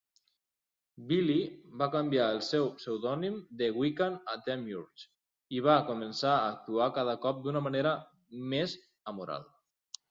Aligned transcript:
Billy 1.09 1.35
va 1.81 1.87
canviar 1.95 2.29
el 2.37 2.41
seu 2.47 2.65
pseudònim 2.79 3.37
de 3.61 3.67
Wiccan 3.83 4.17
a 4.33 4.35
Demiurge, 4.49 5.07
i 5.59 5.63
va 5.69 5.79
començar 5.93 6.33
a 6.41 6.49
actuar 6.57 6.93
cada 6.99 7.17
cop 7.29 7.47
d'una 7.47 7.65
manera 7.69 7.95
més 8.57 8.77
amoral. 9.15 9.49